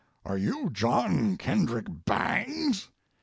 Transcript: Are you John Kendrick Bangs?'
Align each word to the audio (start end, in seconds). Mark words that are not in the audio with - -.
Are 0.25 0.35
you 0.35 0.71
John 0.71 1.37
Kendrick 1.37 1.85
Bangs?' 2.05 2.89